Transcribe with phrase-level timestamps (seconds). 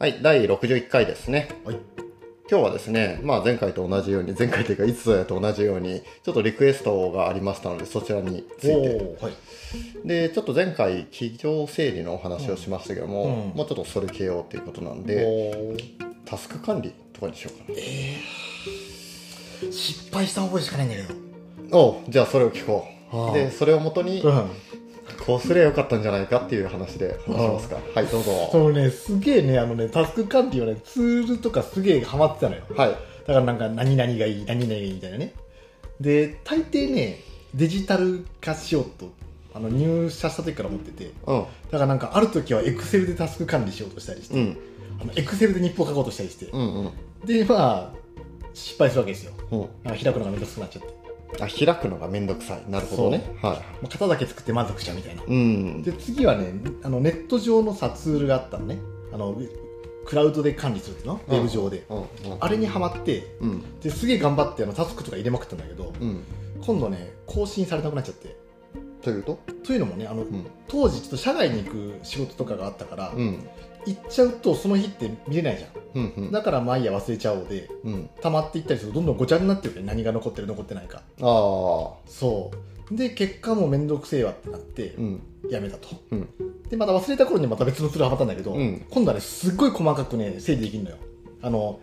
[0.00, 1.50] はい、第61回ですね。
[1.62, 1.78] はい。
[2.50, 9.18] 今日はですね、まあ前回と同じように、前回というかいつぞやと同じように、ちょっとリクエストがありましたので、そちらについて。
[9.22, 10.08] はい。
[10.08, 15.76] で、ちょっと前回、企業整理のお話をしましたけども、うんもうちょっとそれ系よっていうことなんで、
[16.24, 17.78] タスク管理とかにしようか
[19.70, 21.08] 失敗した覚えしかないんだけど。
[21.12, 21.76] な。
[21.76, 23.16] おうじゃあそれを聞こう。
[23.18, 24.50] はあで、それをもとに、うん。
[25.26, 27.76] こうすればよかったんじゃないかっていう話で話しますか。
[27.94, 28.48] はい、どうぞ。
[28.50, 32.62] そのね、すげえね、あのね、タスク管理はね、ツールとかすげえハマってたのよ。
[32.76, 32.90] はい。
[32.90, 35.34] だからなんか、何々がいい、何々がいいみたいなね。
[36.00, 37.20] で、大抵ね、
[37.54, 39.12] デジタル化しようと、
[39.52, 41.40] あの、入社した時から思ってて、うん。
[41.42, 44.56] だからなんか、ある時はエクセルでタスク管理しようとしたりして、うん。
[45.00, 46.92] あのエクセルで日報書こうとしたりして、うんうん。
[47.26, 48.00] で、まあ、
[48.54, 49.32] 失敗するわけですよ。
[49.50, 49.90] うん。
[49.90, 50.88] 開くのがめんどくさくなっちゃって。
[51.38, 52.70] あ、開くのがめんどくさい。
[52.70, 53.36] なるほどね。
[53.42, 55.22] はまあ、型だけ作って満足しちゃうみたいな。
[55.22, 55.26] い。
[55.26, 55.82] うん。
[55.82, 58.78] で次はねあのネット上のさツールがあったのね
[59.12, 59.40] あの
[60.06, 61.98] クラウドで管理するっていうのウェブ上で、うん。
[61.98, 62.06] うん。
[62.40, 63.80] あれにはまってうん。
[63.80, 66.24] ですげえ頑張ってあのタスクとか入れまくったんだけどうん。
[66.60, 68.36] 今度ね更新されなくなっちゃって
[69.02, 69.38] というと？
[69.64, 70.46] というのもねあの、うん。
[70.68, 73.48] 当時ちょっと社外に行く仕事とかがあったから、うん。
[73.86, 76.12] 行っちゃうとその日って見れないじゃうん。
[76.16, 76.30] うんん。
[76.32, 78.10] だから毎夜忘れちゃおうでうん。
[78.20, 81.28] 溜まっていったりするとどんどんごちゃになってるね何が残ってる残ってないかああ。
[82.06, 82.50] そ
[82.90, 85.22] うで結果もうめんどくせえわってなってうん。
[85.48, 86.28] やめたと、うん。
[86.68, 90.96] でまた忘れた頃にまた別のツールハマったんだけど、うん今度はねすっごい細かくね整理できるのよ
[91.42, 91.80] あの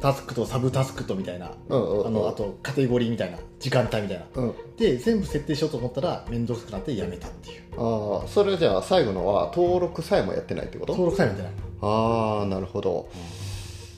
[0.00, 1.98] タスクとサブタスクとみたいな、うん。
[2.00, 2.06] うん。
[2.06, 4.54] あのあとカテゴリーみたいな時間帯みたいなうん。
[4.76, 10.92] で全部設定しようと思ったら面倒くさくなってやめたっていうああ、それじゃあ最後のは登録さえもやってないってこと？
[10.92, 13.08] 登録さえもやってないああ、なるほど。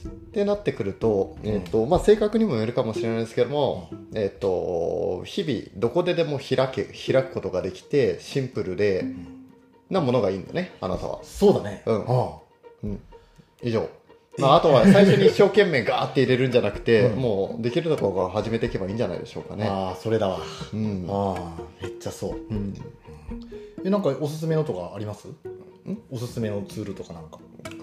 [0.07, 9.05] ってなってくると、えっ、と、まあ、性格にもよるかもしれないですけども、えっ、と、日々どこででも開け、開くことができて、シンプルで、
[9.89, 11.19] なものがいいんだね、あなたは。
[11.23, 11.81] そうだね。
[11.85, 12.05] うん。
[12.07, 12.37] あ
[13.63, 13.89] 以上。
[14.37, 17.19] まあ、あとは最初に一生懸命ガーって入れるんじゃなくて、うん。
[17.19, 19.67] もうできるところから始めていけばいいんじゃないでしょうかね。
[19.67, 20.39] ああそれだわ。
[20.73, 21.07] うん。
[21.09, 22.37] ああめっちゃそう。
[22.37, 22.75] うん、
[23.83, 25.27] えなんかおすすめのとかあります？
[26.11, 27.39] おすすめのツールとかなんか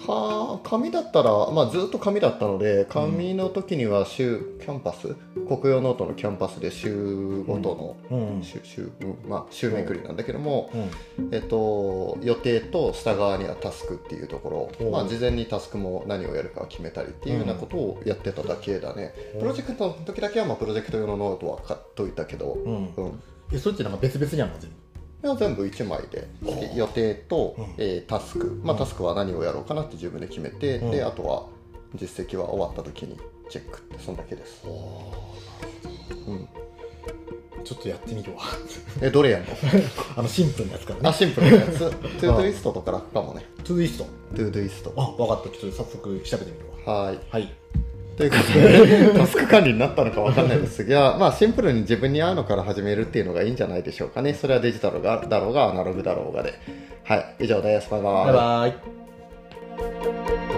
[0.06, 5.14] か紙だったら、まあ、ずっと紙だったので紙の時には週キャンパス？
[5.48, 8.36] コクヨノートのキャンパスで週ごとの、うん。
[8.36, 11.28] うん週週うんまあ、週めくりなんだけども、うん。
[11.32, 14.92] えっと、予定と下側にはタスクっていうところ、うん。
[14.92, 19.40] まあ、事前にタスクも何をやるか決めたりっていうようなことをやってただけだね、うん。
[19.40, 22.88] プロジェクトの時だけは、まあ、プロジェクト用のノートは買っといたけど、うん。
[23.58, 24.76] それってなんか別々にあるの全部
[25.24, 27.64] いや全部1枚でお予定と、うん。
[27.78, 28.78] えータスク、まあ、うん。
[28.78, 30.90] タスクは何をやろうかなって自分で決めて、うん。
[30.90, 31.46] であとは
[31.94, 33.18] 実績は終わった時に
[33.48, 36.48] チェックってそんだけです、うん、
[37.64, 38.42] ちょっとやってみるわ。
[39.00, 39.46] えどれやんの？
[40.16, 41.08] あのシンプルなやつからね。
[41.08, 41.78] あシンプルなやつ。
[41.78, 43.46] Todoist とか楽かもね。
[43.64, 44.04] トゥーイスト。
[44.04, 44.92] Todoist。
[44.96, 45.48] あ分かった。
[45.48, 47.04] ちょっと早速調べてみるわ。
[47.04, 47.18] はい。
[47.30, 47.52] はい
[48.16, 54.34] ということでタスク管理になったのか分かんないですが、まあ、シンプルに自分に合うのから始めるっていうのがいいんじゃないでしょうかね。
[54.34, 56.54] それはデジタルがだろうがアナログだろうがで。
[57.04, 57.36] はい。
[57.40, 57.90] 以上です。
[57.90, 58.32] バイバイ。
[58.32, 58.72] バイ
[60.48, 60.53] バ